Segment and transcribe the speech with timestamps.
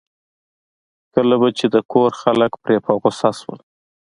[1.13, 3.59] کله به چې د کور خلک پرې په غوسه شول.